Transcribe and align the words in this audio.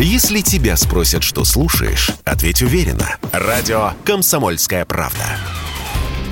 Если 0.00 0.42
тебя 0.42 0.76
спросят, 0.76 1.24
что 1.24 1.42
слушаешь, 1.42 2.12
ответь 2.24 2.62
уверенно. 2.62 3.16
Радио 3.32 3.94
«Комсомольская 4.04 4.84
правда». 4.84 5.24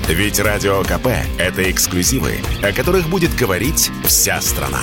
Ведь 0.07 0.39
Радио 0.39 0.83
КП– 0.83 1.07
это 1.37 1.69
эксклюзивы, 1.69 2.35
о 2.63 2.71
которых 2.71 3.09
будет 3.09 3.35
говорить 3.35 3.91
вся 4.05 4.39
страна. 4.39 4.79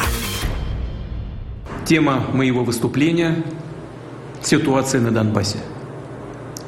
Тема 1.87 2.27
моего 2.35 2.63
выступления– 2.63 3.43
ситуация 4.43 5.01
на 5.01 5.11
Донбассе 5.13 5.61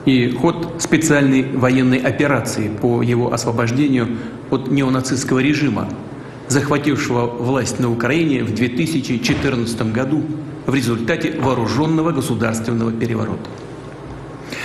и 0.07 0.31
ход 0.31 0.77
специальной 0.79 1.43
военной 1.43 1.99
операции 1.99 2.71
по 2.71 3.03
его 3.03 3.35
освобождению 3.35 4.17
от 4.51 4.71
неонацистского 4.71 5.41
режима, 5.41 5.91
захватившего 6.49 7.27
власть 7.27 7.79
на 7.79 7.91
Украине 7.91 8.43
в 8.43 8.55
2014 8.55 9.93
году 9.93 10.25
в 10.67 10.75
результате 10.75 11.39
вооруженного 11.39 12.13
государственного 12.13 12.93
переворота. 12.93 13.49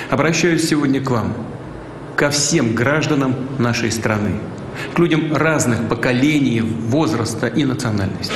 Обращаюсь 0.09 0.68
сегодня 0.68 1.02
к 1.02 1.09
вам, 1.09 1.34
ко 2.16 2.30
всем 2.30 2.76
гражданам 2.76 3.36
нашей 3.58 3.92
страны, 3.92 4.40
к 4.94 5.00
людям 5.00 5.36
разных 5.36 5.88
поколений, 5.88 6.62
возраста 6.62 7.48
и 7.48 7.66
национальности, 7.66 8.34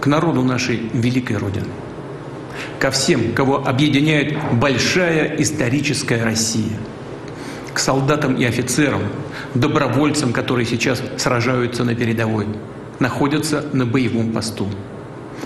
к 0.00 0.06
народу 0.06 0.42
нашей 0.42 0.90
великой 0.92 1.36
Родины– 1.36 1.68
ко 2.78 2.90
всем, 2.90 3.32
кого 3.32 3.66
объединяет 3.66 4.36
большая 4.52 5.36
историческая 5.38 6.22
Россия, 6.22 6.78
к 7.72 7.78
солдатам 7.78 8.36
и 8.36 8.44
офицерам, 8.44 9.02
добровольцам, 9.54 10.32
которые 10.32 10.66
сейчас 10.66 11.02
сражаются 11.16 11.84
на 11.84 11.94
передовой, 11.94 12.46
находятся 12.98 13.64
на 13.72 13.84
боевом 13.86 14.32
посту, 14.32 14.68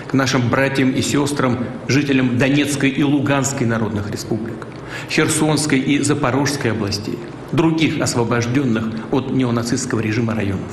к 0.07 0.13
нашим 0.13 0.49
братьям 0.49 0.91
и 0.91 1.01
сестрам, 1.01 1.59
жителям 1.87 2.37
Донецкой 2.37 2.89
и 2.89 3.03
Луганской 3.03 3.67
народных 3.67 4.11
республик, 4.11 4.67
Херсонской 5.09 5.79
и 5.79 5.99
Запорожской 6.01 6.71
областей, 6.71 7.17
других 7.51 8.01
освобожденных 8.01 8.85
от 9.11 9.31
неонацистского 9.31 9.99
режима 9.99 10.35
районов. 10.35 10.71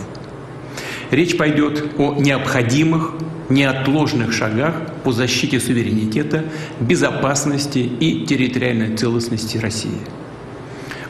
Речь 1.10 1.36
пойдет 1.36 1.84
о 1.98 2.14
необходимых 2.14 3.14
неотложных 3.48 4.32
шагах 4.32 4.74
по 5.04 5.12
защите 5.12 5.58
суверенитета, 5.60 6.44
безопасности 6.78 7.78
и 7.78 8.24
территориальной 8.24 8.96
целостности 8.96 9.58
России. 9.58 9.98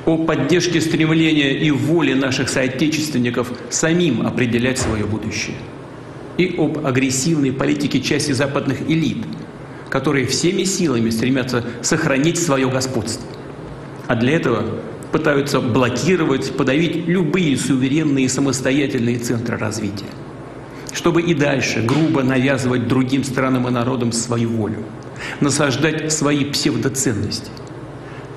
О 0.06 0.16
поддержке 0.16 0.80
стремления 0.80 1.52
и 1.58 1.70
воли 1.70 2.14
наших 2.14 2.48
соотечественников 2.48 3.52
самим 3.68 4.26
определять 4.26 4.78
свое 4.78 5.04
будущее. 5.04 5.56
И 6.40 6.54
об 6.56 6.86
агрессивной 6.86 7.52
политике 7.52 8.00
части 8.00 8.32
западных 8.32 8.80
элит, 8.88 9.18
которые 9.90 10.24
всеми 10.24 10.64
силами 10.64 11.10
стремятся 11.10 11.62
сохранить 11.82 12.40
свое 12.40 12.66
господство. 12.70 13.26
А 14.06 14.14
для 14.16 14.36
этого 14.36 14.64
пытаются 15.12 15.60
блокировать, 15.60 16.56
подавить 16.56 17.06
любые 17.06 17.58
суверенные 17.58 18.26
самостоятельные 18.30 19.18
центры 19.18 19.58
развития 19.58 20.06
чтобы 20.92 21.22
и 21.22 21.34
дальше 21.34 21.82
грубо 21.82 22.24
навязывать 22.24 22.88
другим 22.88 23.22
странам 23.22 23.68
и 23.68 23.70
народам 23.70 24.10
свою 24.10 24.50
волю, 24.50 24.82
насаждать 25.38 26.12
свои 26.12 26.44
псевдоценности. 26.44 27.50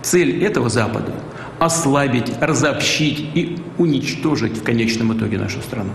Цель 0.04 0.44
этого 0.44 0.70
Запада– 0.70 1.14
ослабить, 1.60 2.32
разобщить 2.40 3.26
и 3.34 3.58
уничтожить 3.80 4.56
в 4.56 4.64
конечном 4.64 5.18
итоге 5.18 5.40
нашу 5.40 5.62
страну. 5.62 5.94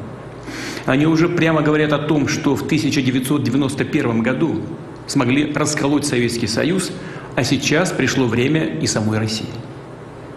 Они 0.88 1.04
уже 1.04 1.28
прямо 1.28 1.60
говорят 1.60 1.92
о 1.92 1.98
том, 1.98 2.28
что 2.28 2.56
в 2.56 2.62
1991 2.62 4.22
году 4.22 4.62
смогли 5.06 5.52
расколоть 5.52 6.06
Советский 6.06 6.46
Союз, 6.46 6.92
а 7.36 7.44
сейчас 7.44 7.92
пришло 7.92 8.26
время 8.26 8.64
и 8.80 8.86
самой 8.86 9.18
России 9.18 9.46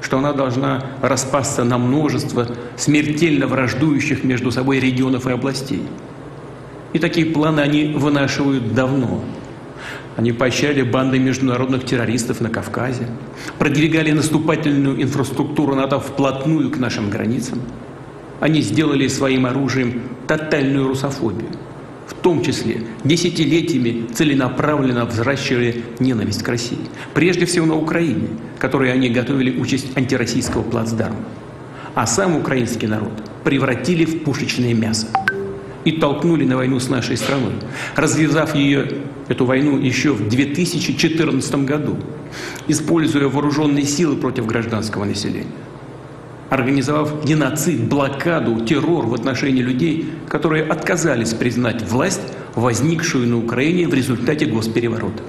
что 0.02 0.18
она 0.18 0.34
должна 0.34 0.84
распасться 1.02 1.64
на 1.64 1.78
множество 1.78 2.48
смертельно 2.76 3.46
враждующих 3.48 4.24
между 4.24 4.52
собой 4.52 4.80
регионов 4.80 5.28
и 5.28 5.32
областей. 5.32 5.84
И 6.92 7.00
такие 7.00 7.28
планы 7.28 7.62
они 7.62 7.94
вынашивают 7.96 8.74
давно. 8.74 9.24
Они 10.18 10.32
поощряли 10.32 10.82
банды 10.82 11.20
международных 11.20 11.86
террористов 11.86 12.42
на 12.42 12.50
Кавказе, 12.50 13.08
продвигали 13.58 14.12
наступательную 14.12 15.02
инфраструктуру 15.02 15.76
НАТО 15.76 16.00
вплотную 16.00 16.72
к 16.72 16.78
нашим 16.78 17.10
границам. 17.10 17.60
Они 18.42 18.62
сделали 18.62 19.08
своим 19.08 19.46
оружием 19.46 20.02
тотальную 20.28 20.88
русофобию. 20.88 21.50
В 22.08 22.16
том 22.16 22.44
числе 22.44 22.82
десятилетиями 23.04 24.08
целенаправленно 24.14 25.06
взращивали 25.06 25.84
ненависть 26.00 26.42
к 26.42 26.48
России. 26.48 26.80
Прежде 27.14 27.46
всего 27.46 27.68
на 27.68 27.76
Украине, 27.76 28.30
которой 28.58 28.92
они 28.92 29.10
готовили 29.10 29.58
участь 29.60 29.96
антироссийского 29.96 30.64
плацдарма. 30.64 31.24
А 31.94 32.08
сам 32.08 32.36
украинский 32.36 32.88
народ 32.88 33.14
превратили 33.44 34.06
в 34.06 34.24
пушечное 34.24 34.74
мясо 34.74 35.08
и 35.86 35.92
толкнули 35.92 36.44
на 36.44 36.58
войну 36.58 36.80
с 36.80 36.90
нашей 36.90 37.18
страной, 37.18 37.54
развязав 37.96 38.56
ее, 38.56 38.88
эту 39.28 39.46
войну 39.46 39.78
еще 39.78 40.14
в 40.14 40.28
2014 40.28 41.56
году, 41.66 41.98
используя 42.68 43.28
вооруженные 43.28 43.86
силы 43.86 44.16
против 44.16 44.48
гражданского 44.48 45.06
населения, 45.06 45.46
организовав 46.52 47.24
геноцид, 47.24 47.88
блокаду, 47.88 48.60
террор 48.66 49.06
в 49.06 49.14
отношении 49.14 49.62
людей, 49.62 50.10
которые 50.28 50.66
отказались 50.66 51.34
признать 51.34 51.82
власть, 51.82 52.22
возникшую 52.56 53.26
на 53.26 53.38
Украине 53.38 53.88
в 53.88 53.94
результате 53.94 54.46
госпереворота. 54.48 55.24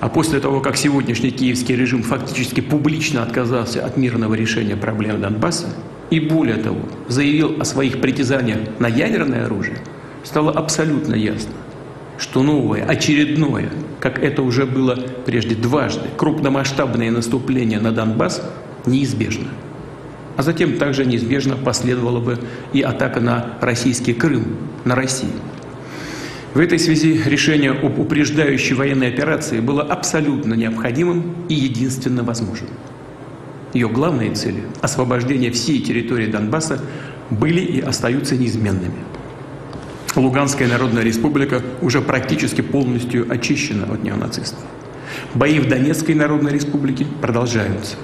А 0.00 0.08
после 0.08 0.40
того, 0.40 0.60
как 0.60 0.76
сегодняшний 0.76 1.30
киевский 1.30 1.76
режим 1.76 2.02
фактически 2.02 2.60
публично 2.60 3.22
отказался 3.22 3.86
от 3.86 3.96
мирного 3.96 4.34
решения 4.34 4.76
проблем 4.76 5.20
Донбасса, 5.20 5.68
и 6.10 6.18
более 6.18 6.56
того, 6.56 6.80
заявил 7.06 7.54
о 7.60 7.64
своих 7.64 8.00
притязаниях 8.00 8.58
на 8.80 8.88
ядерное 8.88 9.46
оружие, 9.46 9.78
стало 10.24 10.50
абсолютно 10.50 11.14
ясно, 11.14 11.52
что 12.18 12.42
новое, 12.42 12.84
очередное, 12.84 13.70
как 14.00 14.18
это 14.20 14.42
уже 14.42 14.66
было 14.66 14.98
прежде 15.24 15.54
дважды, 15.54 16.08
крупномасштабное 16.16 17.12
наступление 17.12 17.78
на 17.78 17.92
Донбасс 17.92 18.42
неизбежно. 18.86 19.46
А 20.36 20.42
затем 20.42 20.78
также 20.78 21.04
неизбежно 21.04 21.56
последовала 21.56 22.20
бы 22.20 22.38
и 22.72 22.82
атака 22.82 23.20
на 23.20 23.56
российский 23.60 24.14
Крым, 24.14 24.56
на 24.84 24.94
Россию. 24.94 25.32
В 26.54 26.60
этой 26.60 26.78
связи 26.78 27.20
решение 27.24 27.72
об 27.72 27.98
упреждающей 27.98 28.74
военной 28.74 29.08
операции 29.08 29.60
было 29.60 29.82
абсолютно 29.82 30.54
необходимым 30.54 31.34
и 31.48 31.54
единственно 31.54 32.22
возможным. 32.22 32.70
Ее 33.72 33.88
главные 33.88 34.32
цели– 34.34 34.62
освобождение 34.80 35.50
всей 35.50 35.80
территории 35.80 36.26
Донбасса– 36.26 36.80
были 37.30 37.60
и 37.60 37.80
остаются 37.80 38.36
неизменными. 38.36 38.98
Луганская 40.16 40.68
Народная 40.68 41.02
Республика 41.02 41.62
уже 41.80 42.00
практически 42.00 42.60
полностью 42.60 43.30
очищена 43.30 43.92
от 43.92 44.02
неонацистов. 44.02 44.60
Бои 45.34 45.58
в 45.58 45.68
Донецкой 45.68 46.14
Народной 46.14 46.52
Республике 46.52 47.06
продолжаются. 47.20 47.96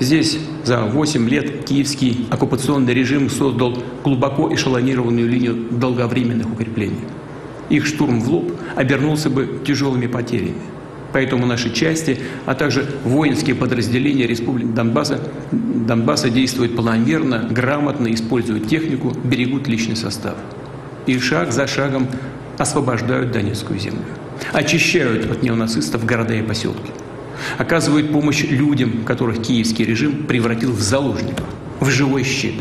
Здесь 0.00 0.38
за 0.64 0.82
8 0.82 1.28
лет 1.28 1.64
киевский 1.64 2.26
оккупационный 2.30 2.94
режим 2.94 3.30
создал 3.30 3.76
глубоко 4.02 4.52
эшелонированную 4.52 5.28
линию 5.28 5.66
долговременных 5.70 6.50
укреплений. 6.50 7.04
Их 7.68 7.86
штурм 7.86 8.20
в 8.20 8.28
лоб 8.28 8.52
обернулся 8.76 9.30
бы 9.30 9.60
тяжелыми 9.64 10.06
потерями– 10.06 10.54
Поэтому 11.12 11.46
наши 11.46 11.72
части, 11.72 12.18
а 12.46 12.54
также 12.54 12.86
воинские 13.04 13.56
подразделения 13.56 14.26
Республики 14.26 14.68
Донбасса, 14.68 15.20
Донбасса 15.50 16.30
действуют 16.30 16.76
планомерно, 16.76 17.48
грамотно, 17.50 18.12
используют 18.12 18.68
технику, 18.68 19.12
берегут 19.24 19.66
личный 19.66 19.96
состав. 19.96 20.36
И 21.06 21.18
шаг 21.18 21.52
за 21.52 21.66
шагом 21.66 22.06
освобождают 22.58 23.32
Донецкую 23.32 23.80
землю. 23.80 24.04
Очищают 24.52 25.30
от 25.30 25.42
неонацистов 25.42 26.04
города 26.04 26.34
и 26.34 26.42
поселки. 26.42 26.92
Оказывают 27.58 28.12
помощь 28.12 28.44
людям, 28.44 29.04
которых 29.04 29.42
киевский 29.42 29.84
режим 29.84 30.24
превратил 30.26 30.72
в 30.72 30.80
заложников, 30.80 31.46
в 31.80 31.88
живой 31.90 32.24
щит. 32.24 32.54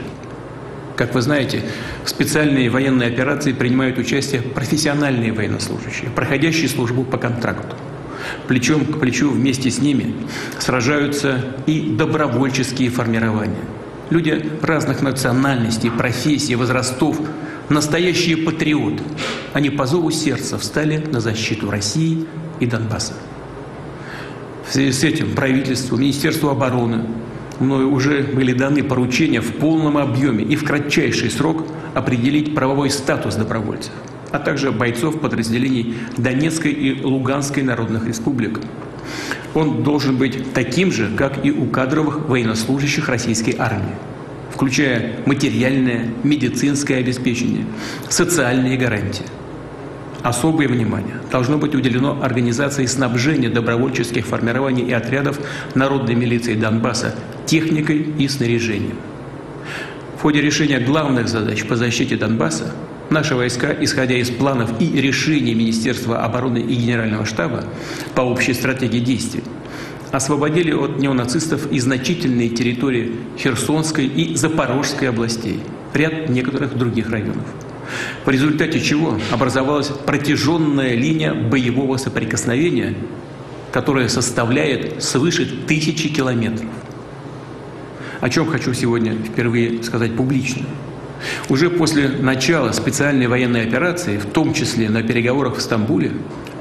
Как 0.95 1.15
вы 1.15 1.21
знаете, 1.21 1.63
в 2.03 2.09
специальные 2.09 2.69
военные 2.69 3.07
операции 3.09 3.53
принимают 3.53 3.97
участие 3.97 4.41
профессиональные 4.41 5.31
военнослужащие, 5.31 6.09
проходящие 6.09 6.67
службу 6.67 7.03
по 7.03 7.17
контракту 7.17 7.75
плечом 8.47 8.85
к 8.85 8.99
плечу 8.99 9.29
вместе 9.29 9.69
с 9.69 9.79
ними 9.79 10.15
сражаются 10.59 11.45
и 11.65 11.95
добровольческие 11.97 12.89
формирования. 12.89 13.63
Люди 14.09 14.49
разных 14.61 15.01
национальностей, 15.01 15.91
профессий, 15.91 16.55
возрастов, 16.55 17.19
настоящие 17.69 18.37
патриоты. 18.37 19.03
Они 19.53 19.69
по 19.69 19.85
зову 19.85 20.09
сердца 20.09 20.57
встали 20.57 20.97
на 20.97 21.19
защиту 21.19 21.69
России 21.69 22.25
и 22.59 22.65
Донбасса. 22.65 23.13
Связи 24.69 24.91
с 24.91 25.03
этим 25.03 25.33
правительству, 25.35 25.97
Министерству 25.97 26.49
обороны 26.49 27.05
мною 27.59 27.91
уже 27.91 28.23
были 28.23 28.53
даны 28.53 28.83
поручения 28.83 29.41
в 29.41 29.53
полном 29.53 29.97
объеме 29.97 30.43
и 30.43 30.55
в 30.55 30.63
кратчайший 30.63 31.29
срок 31.29 31.65
определить 31.93 32.55
правовой 32.55 32.89
статус 32.89 33.35
добровольцев 33.35 33.91
а 34.31 34.39
также 34.39 34.71
бойцов 34.71 35.19
подразделений 35.19 35.95
Донецкой 36.17 36.71
и 36.71 37.01
Луганской 37.01 37.63
народных 37.63 38.07
республик. 38.07 38.59
Он 39.53 39.83
должен 39.83 40.17
быть 40.17 40.53
таким 40.53 40.91
же, 40.91 41.09
как 41.15 41.43
и 41.43 41.51
у 41.51 41.65
кадровых 41.65 42.29
военнослужащих 42.29 43.09
российской 43.09 43.55
армии, 43.57 43.95
включая 44.53 45.15
материальное, 45.25 46.09
медицинское 46.23 46.97
обеспечение, 46.97 47.65
социальные 48.07 48.77
гарантии. 48.77 49.25
Особое 50.23 50.67
внимание 50.67 51.15
должно 51.31 51.57
быть 51.57 51.75
уделено 51.75 52.19
организации 52.21 52.85
снабжения 52.85 53.49
добровольческих 53.49 54.25
формирований 54.25 54.83
и 54.83 54.91
отрядов 54.91 55.39
народной 55.75 56.15
милиции 56.15 56.55
Донбасса 56.55 57.15
техникой 57.45 57.99
и 58.17 58.27
снаряжением. 58.27 58.97
В 60.17 60.21
ходе 60.21 60.41
решения 60.41 60.79
главных 60.79 61.29
задач 61.29 61.63
по 61.65 61.77
защите 61.77 62.17
Донбасса 62.17 62.73
наши 63.09 63.35
войска, 63.35 63.73
исходя 63.79 64.15
из 64.15 64.29
планов 64.29 64.81
и 64.81 64.99
решений 64.99 65.55
Министерства 65.55 66.21
обороны 66.23 66.57
и 66.57 66.75
Генерального 66.75 67.25
штаба 67.25 67.63
по 68.13 68.21
общей 68.21 68.53
стратегии 68.53 68.99
действий, 68.99 69.43
освободили 70.11 70.73
от 70.73 70.99
неонацистов 70.99 71.71
и 71.71 71.79
значительные 71.79 72.49
территории 72.49 73.13
Херсонской 73.37 74.05
и 74.05 74.35
Запорожской 74.35 75.07
областей, 75.07 75.61
ряд 75.93 76.27
некоторых 76.27 76.77
других 76.77 77.09
районов. 77.09 77.45
В 78.25 78.29
результате 78.29 78.79
чего 78.79 79.17
образовалась 79.31 79.87
протяженная 79.87 80.95
линия 80.95 81.33
боевого 81.33 81.97
соприкосновения, 81.97 82.95
которая 83.71 84.07
составляет 84.07 85.03
свыше 85.03 85.45
тысячи 85.67 86.09
километров– 86.09 86.67
о 88.21 88.29
чем 88.29 88.47
хочу 88.47 88.73
сегодня 88.73 89.13
впервые 89.13 89.81
сказать 89.83 90.15
публично. 90.15 90.65
Уже 91.49 91.69
после 91.69 92.07
начала 92.09 92.71
специальной 92.71 93.27
военной 93.27 93.63
операции, 93.63 94.17
в 94.17 94.25
том 94.25 94.53
числе 94.53 94.89
на 94.89 95.03
переговорах 95.03 95.57
в 95.57 95.61
Стамбуле, 95.61 96.11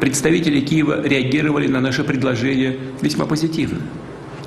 представители 0.00 0.60
Киева 0.60 1.06
реагировали 1.06 1.68
на 1.68 1.80
наше 1.80 2.04
предложение 2.04 2.78
весьма 3.00 3.26
позитивно. 3.26 3.78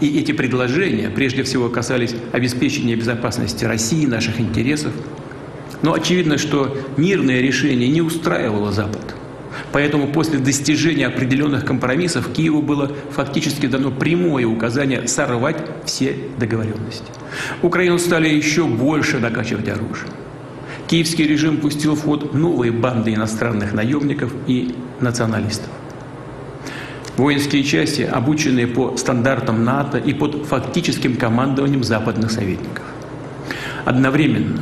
И 0.01 0.19
эти 0.19 0.31
предложения 0.31 1.09
прежде 1.09 1.43
всего 1.43 1.69
касались 1.69 2.15
обеспечения 2.31 2.95
безопасности 2.95 3.65
России, 3.65 4.05
наших 4.05 4.39
интересов. 4.39 4.93
Но 5.81 5.93
очевидно, 5.93 6.37
что 6.37 6.77
мирное 6.97 7.41
решение 7.41 7.89
не 7.89 8.01
устраивало 8.01 8.71
Запад– 8.71 9.15
Поэтому 9.71 10.07
после 10.07 10.39
достижения 10.39 11.07
определенных 11.07 11.65
компромиссов 11.65 12.31
Киеву 12.31 12.61
было 12.61 12.91
фактически 13.11 13.67
дано 13.67 13.91
прямое 13.91 14.45
указание 14.45 15.07
сорвать 15.07 15.57
все 15.85 16.15
договоренности. 16.37 17.05
Украину 17.61 17.97
стали 17.97 18.29
еще 18.29 18.65
больше 18.65 19.19
накачивать 19.19 19.69
оружием. 19.69 20.11
Киевский 20.87 21.25
режим 21.25 21.57
пустил 21.57 21.95
в 21.95 22.03
ход 22.03 22.33
новые 22.33 22.71
банды 22.71 23.13
иностранных 23.13 23.73
наемников 23.73 24.33
и 24.45 24.75
националистов. 24.99 25.69
Воинские 27.15 27.63
части, 27.63 28.01
обученные 28.01 28.67
по 28.67 28.97
стандартам 28.97 29.63
НАТО 29.63 29.97
и 29.97 30.13
под 30.13 30.45
фактическим 30.47 31.15
командованием 31.15 31.83
западных 31.83 32.31
советников. 32.31 32.83
Одновременно 33.85 34.61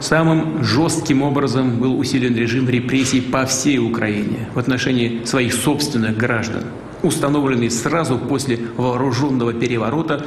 Самым 0.00 0.62
жестким 0.62 1.22
образом 1.22 1.78
был 1.78 1.98
усилен 1.98 2.36
режим 2.36 2.68
репрессий 2.68 3.20
по 3.20 3.44
всей 3.46 3.78
Украине 3.78 4.48
в 4.54 4.58
отношении 4.58 5.24
своих 5.24 5.52
собственных 5.52 6.16
граждан, 6.16 6.64
установленный 7.02 7.70
сразу 7.70 8.16
после 8.16 8.60
вооруженного 8.76 9.52
переворота 9.52 10.24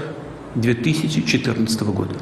2014 0.55 1.81
года. 1.83 2.15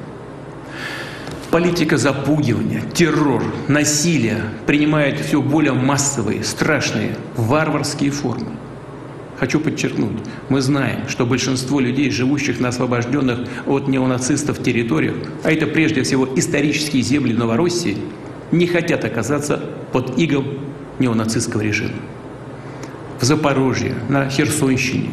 Политика 1.50 1.98
запугивания, 1.98 2.84
террор, 2.94 3.44
насилие 3.68 4.44
принимает 4.68 5.20
все 5.20 5.42
более 5.42 5.74
массовые, 5.74 6.44
страшные, 6.44 7.16
варварские 7.36 8.12
формы– 8.12 8.52
Хочу 9.40 9.62
подчеркнуть, 9.62 10.18
мы 10.50 10.60
знаем, 10.60 11.08
что 11.08 11.26
большинство 11.26 11.80
людей, 11.80 12.12
живущих 12.12 12.60
на 12.60 12.70
освобожденных 12.70 13.48
от 13.68 13.88
неонацистов 13.88 14.62
территориях, 14.62 15.16
а 15.44 15.52
это 15.52 15.66
прежде 15.66 16.04
всего 16.04 16.28
исторические 16.36 17.04
земли 17.04 17.32
Новороссии, 17.32 17.98
не 18.52 18.68
хотят 18.68 19.06
оказаться 19.06 19.62
под 19.94 20.20
игом 20.20 20.46
неонацистского 21.00 21.62
режима. 21.62 21.94
В 23.22 23.24
Запорожье, 23.24 23.96
на 24.10 24.30
Херсонщине, 24.30 25.12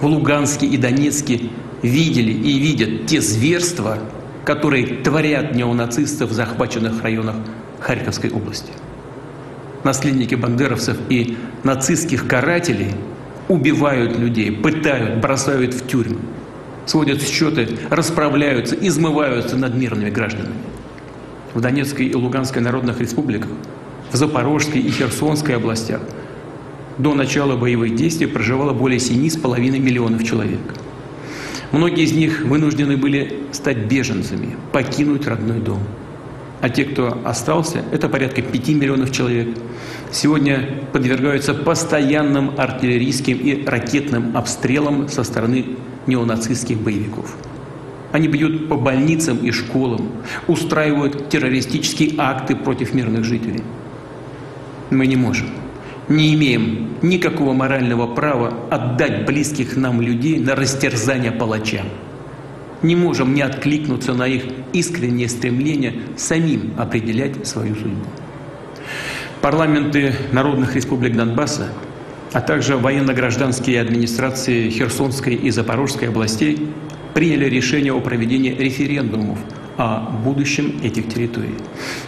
в 0.00 0.06
Луганске 0.06 0.66
и 0.66 0.76
Донецке 0.76 1.42
видели 1.82 2.32
и 2.32 2.58
видят 2.58 3.06
те 3.06 3.20
зверства, 3.20 3.98
которые 4.44 4.86
творят 5.04 5.54
неонацисты 5.54 6.26
в 6.26 6.32
захваченных 6.32 7.00
районах 7.04 7.36
Харьковской 7.78 8.30
области. 8.30 8.72
Наследники 9.84 10.34
бандеровцев 10.34 10.96
и 11.08 11.36
нацистских 11.62 12.26
карателей– 12.26 12.90
убивают 13.48 14.18
людей, 14.18 14.52
пытают, 14.52 15.20
бросают 15.20 15.74
в 15.74 15.86
тюрьмы, 15.86 16.18
сводят 16.86 17.22
счеты, 17.22 17.68
расправляются, 17.90 18.76
измываются 18.76 19.56
над 19.56 19.74
мирными 19.74 20.10
гражданами. 20.10 20.54
В 21.54 21.60
Донецкой 21.60 22.06
и 22.06 22.14
Луганской 22.14 22.62
народных 22.62 23.00
республиках, 23.00 23.50
в 24.12 24.16
Запорожской 24.16 24.80
и 24.80 24.90
Херсонской 24.90 25.56
областях 25.56 26.00
до 26.98 27.14
начала 27.14 27.56
боевых 27.56 27.94
действий 27.94 28.26
проживало 28.26 28.72
более 28.72 28.98
7,5 28.98 29.78
миллионов 29.78 30.24
человек. 30.24 30.60
Многие 31.70 32.04
из 32.04 32.12
них 32.12 32.44
вынуждены 32.44 32.96
были 32.96 33.42
стать 33.52 33.76
беженцами, 33.76 34.56
покинуть 34.72 35.26
родной 35.26 35.60
дом. 35.60 35.80
А 36.60 36.68
те, 36.68 36.84
кто 36.84 37.20
остался, 37.24 37.82
это 37.92 38.08
порядка 38.08 38.42
5 38.42 38.68
миллионов 38.68 39.12
человек– 39.12 39.48
сегодня 40.10 40.84
подвергаются 40.92 41.54
постоянным 41.54 42.52
артиллерийским 42.56 43.38
и 43.38 43.64
ракетным 43.64 44.36
обстрелам 44.36 45.08
со 45.08 45.24
стороны 45.24 45.76
неонацистских 46.06 46.78
боевиков. 46.78 47.36
Они 48.12 48.26
бьют 48.26 48.68
по 48.68 48.76
больницам 48.76 49.38
и 49.38 49.50
школам, 49.50 50.10
устраивают 50.46 51.28
террористические 51.28 52.14
акты 52.16 52.56
против 52.56 52.94
мирных 52.94 53.24
жителей. 53.24 53.62
Мы 54.90 55.06
не 55.06 55.16
можем, 55.16 55.48
не 56.08 56.34
имеем 56.34 56.94
никакого 57.02 57.52
морального 57.52 58.06
права 58.06 58.54
отдать 58.70 59.26
близких 59.26 59.76
нам 59.76 60.00
людей 60.00 60.38
на 60.38 60.56
растерзание 60.56 61.32
палачам. 61.32 61.86
Не 62.82 62.96
можем 62.96 63.34
не 63.34 63.42
откликнуться 63.42 64.14
на 64.14 64.26
их 64.26 64.44
искреннее 64.72 65.28
стремление 65.28 65.94
самим 66.16 66.74
определять 66.76 67.46
свою 67.46 67.74
судьбу. 67.74 68.04
Парламенты 69.40 70.14
народных 70.32 70.74
республик 70.74 71.16
Донбасса, 71.16 71.68
а 72.32 72.40
также 72.40 72.76
военно-гражданские 72.76 73.80
администрации 73.80 74.70
Херсонской 74.70 75.34
и 75.34 75.50
Запорожской 75.50 76.08
областей 76.08 76.68
приняли 77.14 77.46
решение 77.46 77.92
о 77.92 78.00
проведении 78.00 78.54
референдумов 78.54 79.38
о 79.78 80.10
будущем 80.10 80.80
этих 80.82 81.08
территорий 81.08 81.54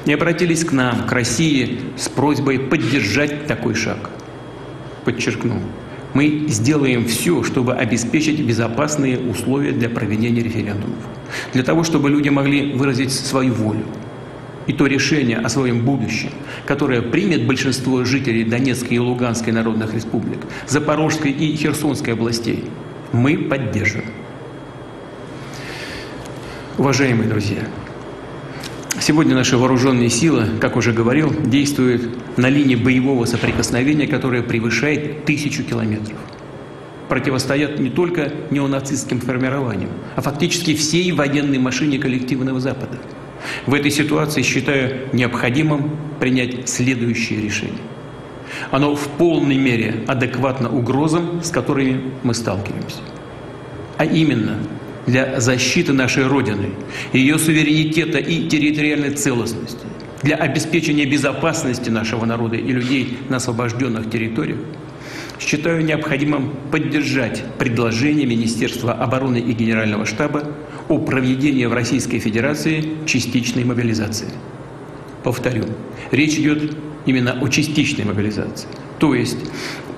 и 0.05 0.13
обратились 0.13 0.65
к 0.65 0.73
нам, 0.73 1.07
к 1.07 1.13
России, 1.13 1.79
с 1.97 2.09
просьбой 2.09 2.59
поддержать 2.59 3.47
такой 3.47 3.77
шаг. 3.77 4.11
Подчеркну, 5.05 5.61
мы 6.15 6.47
сделаем 6.49 7.07
все, 7.07 7.43
чтобы 7.43 7.75
обеспечить 7.75 8.41
безопасные 8.41 9.19
условия 9.19 9.73
для 9.73 9.89
проведения 9.89 10.43
референдумов, 10.43 10.99
для 11.53 11.63
того, 11.63 11.85
чтобы 11.85 12.11
люди 12.11 12.29
могли 12.29 12.73
выразить 12.73 13.13
свою 13.13 13.55
волю, 13.55 13.85
и 14.67 14.73
то 14.73 14.87
решение 14.87 15.39
о 15.39 15.49
своем 15.49 15.85
будущем, 15.85 16.31
которое 16.67 17.03
примет 17.03 17.47
большинство 17.47 18.05
жителей 18.05 18.45
Донецкой 18.45 18.97
и 18.97 19.01
Луганской 19.01 19.53
народных 19.53 19.95
республик, 19.95 20.41
Запорожской 20.67 21.31
и 21.31 21.57
Херсонской 21.57 22.13
областей, 22.13 22.65
мы 23.13 23.37
поддержим. 23.37 24.05
Уважаемые 26.79 27.29
друзья, 27.29 27.59
сегодня 29.01 29.35
наши 29.35 29.57
вооруженные 29.57 30.11
силы, 30.11 30.47
как 30.61 30.77
уже 30.77 30.93
говорил, 30.93 31.33
действуют 31.33 32.39
на 32.39 32.49
линии 32.49 32.77
боевого 32.77 33.25
соприкосновения, 33.25 34.07
которая 34.07 34.43
превышает 34.43 35.25
тысячу 35.25 35.65
километров. 35.65 36.19
Противостоят 37.09 37.81
не 37.81 37.91
только 37.91 38.33
неонацистским 38.51 39.21
формированиям, 39.21 39.91
а 40.15 40.21
фактически 40.21 40.75
всей 40.75 41.11
военной 41.13 41.59
машине 41.59 41.99
коллективного 41.99 42.61
Запада– 42.61 42.99
в 43.67 43.75
этой 43.75 43.91
ситуации 43.91 44.43
считаю 44.43 45.09
необходимым 45.13 45.97
принять 46.19 46.69
следующее 46.69 47.41
решение. 47.41 47.81
Оно 48.71 48.95
в 48.95 49.07
полной 49.09 49.57
мере 49.57 50.05
адекватно 50.07 50.71
угрозам, 50.71 51.43
с 51.43 51.51
которыми 51.51 52.11
мы 52.23 52.35
сталкиваемся. 52.35 52.99
А 53.97 54.05
именно, 54.05 54.59
для 55.07 55.41
защиты 55.41 55.93
нашей 55.93 56.27
Родины, 56.27 56.71
ее 57.13 57.39
суверенитета 57.39 58.19
и 58.19 58.49
территориальной 58.49 59.11
целостности, 59.11 59.87
для 60.23 60.37
обеспечения 60.37 61.07
безопасности 61.07 61.89
нашего 61.91 62.25
народа 62.25 62.57
и 62.57 62.73
людей 62.73 63.19
на 63.29 63.37
освобожденных 63.37 64.11
территориях, 64.11 64.59
считаю 65.39 65.85
необходимым 65.85 66.53
поддержать 66.71 67.43
предложение 67.59 68.27
Министерства 68.27 68.93
обороны 68.93 69.39
и 69.39 69.53
Генерального 69.53 70.05
штаба 70.05 70.45
о 70.89 70.99
проведении 70.99 71.65
в 71.65 71.73
Российской 71.73 72.19
Федерации 72.19 72.85
частичной 73.07 73.65
мобилизации. 73.65 74.29
Повторю, 75.23 75.65
речь 76.11 76.35
идет 76.35 76.77
именно 77.07 77.33
о 77.41 77.49
частичной 77.49 78.05
мобилизации. 78.05 78.69
То 78.99 79.15
есть 79.15 79.39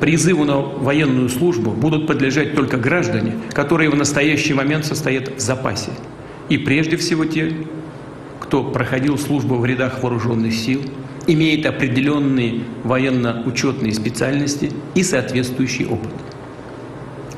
призыву 0.02 0.44
на 0.44 0.56
военную 0.56 1.28
службу 1.28 1.71
будут 1.71 2.09
подлежать 2.09 2.56
только 2.56 2.76
граждане, 2.76 3.35
которые 3.52 3.88
в 3.88 3.94
настоящий 3.94 4.52
момент 4.52 4.85
состоят 4.85 5.37
в 5.37 5.38
запасе. 5.38 5.92
И 6.49 6.59
прежде 6.59 6.97
всего 6.97 7.25
те, 7.25 7.52
кто 8.40 8.64
проходил 8.64 9.16
службу 9.16 9.59
в 9.59 9.64
рядах 9.64 10.02
вооруженных 10.02 10.54
сил, 10.54 10.80
имеет 11.28 11.66
определенные 11.66 12.62
военно-учетные 12.82 13.94
специальности 13.94 14.73
и 14.97 15.04
соответствующий 15.04 15.87
опыт. 15.87 16.11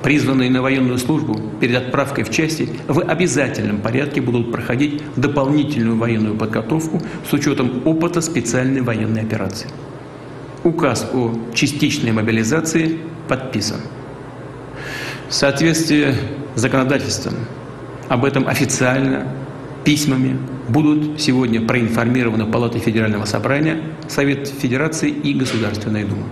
Призванные 0.03 0.51
на 0.51 0.63
военную 0.63 0.97
службу 0.97 1.39
перед 1.61 1.77
отправкой 1.77 2.25
в 2.25 2.31
части 2.31 2.71
в 2.89 3.03
обязательном 3.03 3.83
порядке 3.83 4.23
будут 4.23 4.51
проходить 4.51 5.03
дополнительную 5.17 5.99
военную 5.99 6.35
подготовку 6.35 7.03
с 7.29 7.33
учетом 7.35 7.83
опыта 7.85 8.23
специальной 8.23 8.81
военной 8.81 9.21
операции. 9.21 9.69
Указ 10.65 11.07
о 11.13 11.35
частичной 11.53 12.13
мобилизации 12.13 12.99
подписан. 13.29 13.83
В 15.29 15.35
соответствии 15.35 16.15
с 16.55 16.61
законодательством 16.61 17.35
об 18.09 18.25
этом 18.25 18.49
официально 18.49 19.29
письмами 19.85 20.39
будут 20.71 21.21
сегодня 21.21 21.61
проинформированы 21.61 22.47
Палата 22.47 22.79
Федерального 22.79 23.27
собрания, 23.27 23.83
Совет 24.09 24.49
Федерации 24.49 25.11
и 25.11 25.35
Государственная 25.35 26.07
Дума. 26.07 26.25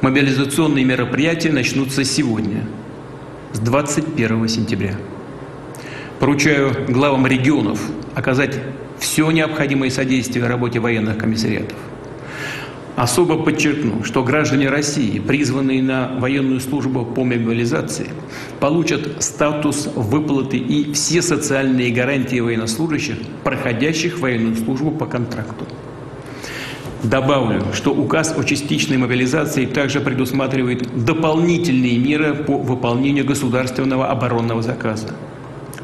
Мобилизационные 0.00 0.86
мероприятия 0.86 1.52
начнутся 1.52 2.04
сегодня, 2.04 2.64
с 3.52 3.58
21 3.58 4.48
сентября. 4.48 4.94
Поручаю 6.18 6.86
главам 6.88 7.26
регионов 7.26 7.78
оказать 8.14 8.58
все 8.98 9.30
необходимое 9.30 9.90
содействие 9.90 10.46
работе 10.46 10.80
военных 10.80 11.18
комиссариатов– 11.18 11.76
Особо 12.94 13.38
подчеркну, 13.38 14.04
что 14.04 14.22
граждане 14.22 14.68
России, 14.68 15.18
призванные 15.18 15.82
на 15.82 16.12
военную 16.18 16.60
службу 16.60 17.06
по 17.06 17.24
мобилизации, 17.24 18.08
получат 18.60 19.22
статус 19.22 19.88
выплаты 19.94 20.58
и 20.58 20.92
все 20.92 21.22
социальные 21.22 21.90
гарантии 21.90 22.38
военнослужащих, 22.38 23.16
проходящих 23.44 24.18
военную 24.20 24.56
службу 24.56 24.90
по 24.90 25.06
контракту. 25.06 25.66
Добавлю, 27.02 27.64
что 27.72 27.92
указ 27.92 28.34
о 28.36 28.44
частичной 28.44 28.98
мобилизации 28.98 29.64
также 29.64 30.00
предусматривает 30.00 31.04
дополнительные 31.04 31.98
меры 31.98 32.34
по 32.34 32.58
выполнению 32.58 33.24
государственного 33.24 34.08
оборонного 34.08 34.62
заказа. 34.62 35.08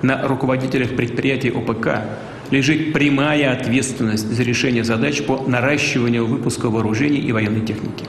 На 0.02 0.28
руководителях 0.28 0.90
предприятий 0.90 1.50
ОПК 1.50 2.02
лежит 2.50 2.92
прямая 2.92 3.52
ответственность 3.52 4.26
за 4.30 4.42
решение 4.42 4.84
задач 4.84 5.22
по 5.22 5.44
наращиванию 5.46 6.26
выпуска 6.26 6.70
вооружений 6.70 7.18
и 7.18 7.32
военной 7.32 7.60
техники, 7.60 8.04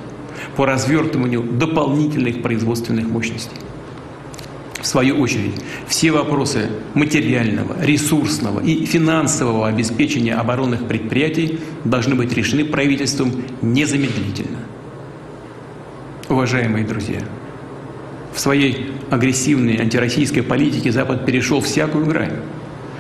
по 0.56 0.66
развертыванию 0.66 1.44
дополнительных 1.44 2.42
производственных 2.42 3.08
мощностей. 3.08 3.58
В 4.82 4.88
свою 4.88 5.20
очередь, 5.20 5.56
все 5.88 6.12
вопросы 6.12 6.70
материального, 6.94 7.76
ресурсного 7.84 8.62
и 8.62 8.86
финансового 8.86 9.68
обеспечения 9.68 10.36
оборонных 10.36 10.88
предприятий 10.88 11.60
должны 11.84 12.16
быть 12.16 12.32
решены 12.34 12.64
правительством 12.64 13.44
незамедлительно. 13.62 14.60
Уважаемые 16.30 16.86
друзья, 16.86 17.20
в 18.34 18.40
своей 18.40 18.92
агрессивной 19.10 19.78
антироссийской 19.78 20.44
политике 20.44 20.92
Запад 20.94 21.26
перешел 21.26 21.60
всякую 21.60 22.06
грань. 22.06 22.38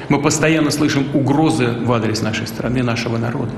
Мы 0.09 0.19
постоянно 0.19 0.71
слышим 0.71 1.05
угрозы 1.13 1.67
в 1.67 1.91
адрес 1.93 2.23
нашей 2.23 2.47
страны, 2.47 2.81
нашего 2.81 3.17
народа. 3.17 3.51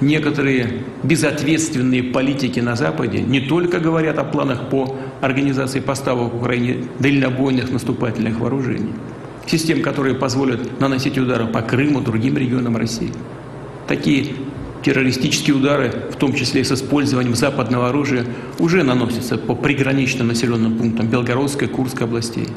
Некоторые 0.00 0.82
безответственные 1.02 2.04
политики 2.04 2.58
на 2.58 2.74
Западе 2.74 3.20
не 3.20 3.40
только 3.40 3.80
говорят 3.80 4.18
о 4.18 4.24
планах 4.24 4.70
по 4.70 4.96
организации 5.20 5.80
поставок 5.80 6.32
в 6.32 6.36
Украине 6.38 6.86
дальнобойных 7.00 7.70
наступательных 7.70 8.40
вооружений, 8.40 8.92
систем, 9.46 9.82
которые 9.82 10.14
позволят 10.14 10.80
наносить 10.80 11.18
удары 11.18 11.46
по 11.46 11.60
Крыму, 11.60 12.00
другим 12.00 12.38
регионам 12.38 12.78
России. 12.78 13.12
Такие 13.86 14.36
террористические 14.82 15.54
удары, 15.54 15.92
в 16.10 16.16
том 16.16 16.34
числе 16.34 16.62
и 16.62 16.64
с 16.64 16.72
использованием 16.72 17.34
западного 17.34 17.90
оружия, 17.90 18.24
уже 18.58 18.82
наносятся 18.84 19.36
по 19.36 19.54
приграничным 19.54 20.28
населенным 20.28 20.78
пунктам 20.78 21.08
Белгородской, 21.08 21.68
Курской 21.68 22.06
областей 22.06 22.48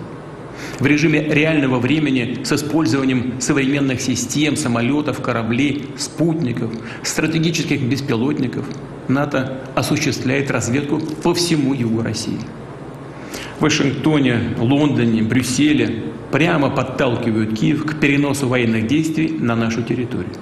в 0.80 0.86
режиме 0.86 1.22
реального 1.22 1.80
времени 1.80 2.40
с 2.44 2.52
использованием 2.52 3.34
современных 3.40 4.02
систем, 4.02 4.56
самолетов, 4.56 5.22
кораблей, 5.22 5.88
спутников, 5.98 6.72
стратегических 7.04 7.82
беспилотников, 7.82 8.66
НАТО 9.08 9.62
осуществляет 9.76 10.52
разведку 10.52 11.00
по 11.00 11.34
всему 11.34 11.74
югу 11.74 12.02
России. 12.02 12.40
В 13.60 13.64
Вашингтоне, 13.64 14.56
Лондоне, 14.60 15.24
Брюсселе 15.24 16.04
прямо 16.32 16.70
подталкивают 16.70 17.58
Киев 17.58 17.86
к 17.86 18.00
переносу 18.00 18.48
военных 18.48 18.88
действий 18.88 19.30
на 19.40 19.56
нашу 19.56 19.82
территорию. 19.82 20.34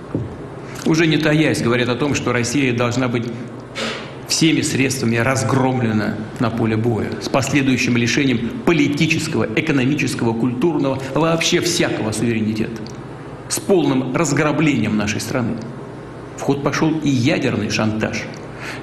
Уже 0.85 1.07
не 1.07 1.17
таясь, 1.17 1.61
говорят 1.61 1.89
о 1.89 1.95
том, 1.95 2.13
что 2.13 2.33
Россия 2.33 2.75
должна 2.75 3.07
быть 3.07 3.25
всеми 4.35 4.59
средствами 4.59 5.15
разгромлена 5.15 6.15
на 6.41 6.49
поле 6.49 6.75
боя, 6.75 7.07
с 7.21 7.29
последующим 7.29 7.95
лишением 7.95 8.49
политического, 8.65 9.47
экономического, 9.55 10.33
культурного, 10.33 11.01
вообще 11.13 11.61
всякого 11.61 12.11
суверенитета, 12.11 12.81
с 13.47 13.61
полным 13.61 14.13
разграблением 14.13 14.97
нашей 14.97 15.21
страны. 15.21 15.53
В 16.35 16.41
ход 16.41 16.63
пошел 16.63 16.91
и 17.01 17.07
ядерный 17.07 17.69
шантаж. 17.69 18.23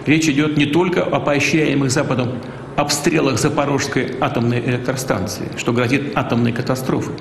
Речь 0.07 0.27
идет 0.27 0.57
не 0.57 0.65
только 0.65 1.03
о 1.03 1.21
поощряемых 1.21 1.91
Западом 1.91 2.39
обстрелах 2.77 3.39
Запорожской 3.39 4.17
атомной 4.23 4.61
электростанции, 4.61 5.51
что 5.59 5.75
грозит 5.75 6.13
атомной 6.15 6.53
катастрофой, 6.53 7.17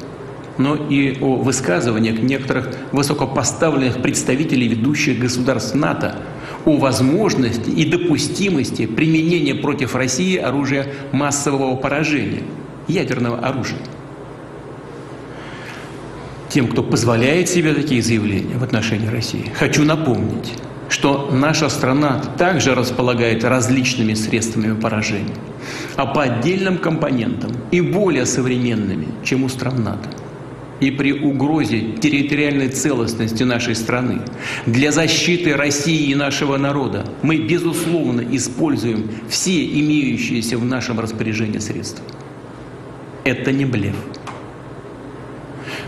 но 0.57 0.77
и 0.77 1.19
о 1.19 1.35
высказываниях 1.35 2.21
некоторых 2.21 2.69
высокопоставленных 2.93 4.01
представителей 4.01 4.69
ведущих 4.69 5.19
государств 5.19 5.75
НАТО 5.75 6.15
о 6.65 6.77
возможности 6.77 7.69
и 7.69 7.85
допустимости 7.85 8.85
применения 8.85 9.55
против 9.55 9.95
России 9.95 10.37
оружия 10.37 10.87
массового 11.11 11.75
поражения, 11.75 12.43
ядерного 12.87 13.39
оружия. 13.39 13.79
Тем, 16.49 16.67
кто 16.67 16.83
позволяет 16.83 17.47
себе 17.49 17.73
такие 17.73 18.01
заявления 18.01 18.57
в 18.57 18.63
отношении 18.63 19.07
России, 19.07 19.51
хочу 19.57 19.83
напомнить, 19.83 20.53
что 20.89 21.29
наша 21.31 21.69
страна 21.69 22.21
также 22.37 22.75
располагает 22.75 23.45
различными 23.45 24.13
средствами 24.13 24.77
поражения, 24.77 25.35
а 25.95 26.05
по 26.05 26.23
отдельным 26.23 26.77
компонентам 26.77 27.51
и 27.71 27.79
более 27.79 28.25
современными, 28.25 29.07
чем 29.23 29.45
у 29.45 29.49
стран 29.49 29.83
НАТО 29.83 30.09
и 30.81 30.89
при 30.89 31.13
угрозе 31.13 31.93
территориальной 32.01 32.67
целостности 32.67 33.43
нашей 33.43 33.75
страны, 33.75 34.21
для 34.65 34.91
защиты 34.91 35.55
России 35.55 36.09
и 36.09 36.15
нашего 36.15 36.57
народа 36.57 37.05
мы, 37.21 37.38
безусловно, 37.38 38.21
используем 38.31 39.09
все 39.29 39.63
имеющиеся 39.63 40.57
в 40.57 40.65
нашем 40.65 41.00
распоряжении 41.00 41.59
средства. 41.59 42.03
Это 43.23 43.51
не 43.51 43.65
блеф. 43.65 43.95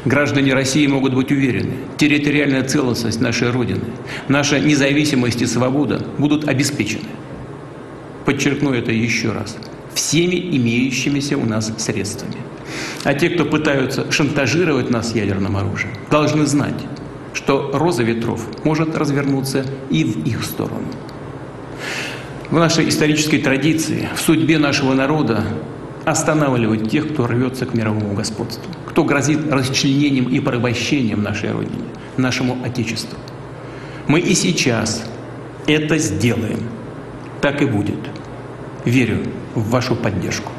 Граждане 0.06 0.54
России 0.54 0.86
могут 0.86 1.16
быть 1.16 1.32
уверены, 1.32 1.74
территориальная 1.98 2.64
целостность 2.64 3.20
нашей 3.20 3.50
Родины, 3.50 3.86
наша 4.28 4.60
независимость 4.60 5.42
и 5.42 5.48
свобода 5.48 6.06
будут 6.18 6.48
обеспечены. 6.48 7.10
Подчеркну 8.26 8.74
это 8.74 8.92
еще 8.92 9.32
раз. 9.32 9.58
Всеми 9.94 10.36
имеющимися 10.36 11.38
у 11.38 11.46
нас 11.46 11.72
средствами. 11.78 12.36
А 13.04 13.14
те, 13.14 13.30
кто 13.30 13.46
пытаются 13.46 14.12
шантажировать 14.12 14.90
нас 14.90 15.16
ядерным 15.16 15.58
оружием, 15.58 15.94
должны 16.10 16.46
знать, 16.46 16.82
что 17.34 17.72
роза 17.74 18.04
ветров 18.04 18.46
может 18.64 18.96
развернуться 18.96 19.66
и 19.90 20.04
в 20.04 20.26
их 20.26 20.44
сторону. 20.44 20.88
В 22.50 22.58
нашей 22.58 22.88
исторической 22.90 23.40
традиции, 23.40 24.10
в 24.16 24.20
судьбе 24.20 24.60
нашего 24.60 24.94
народа 24.94 25.44
останавливать 26.06 26.90
тех, 26.90 27.12
кто 27.14 27.28
рвется 27.28 27.66
к 27.66 27.74
мировому 27.74 28.14
господству, 28.14 28.64
кто 28.88 29.04
грозит 29.04 29.52
расчленением 29.52 30.30
и 30.30 30.40
порабощением 30.40 31.24
нашей 31.24 31.52
Родине, 31.52 31.86
нашему 32.18 32.58
Отечеству. 32.64 33.18
Мы 34.08 34.20
и 34.20 34.34
сейчас 34.34 35.04
это 35.66 35.98
сделаем. 35.98 36.60
Так 37.42 37.62
и 37.62 37.66
будет. 37.66 38.00
Верю 38.86 39.24
в 39.56 39.70
вашу 39.70 39.96
поддержку. 39.96 40.52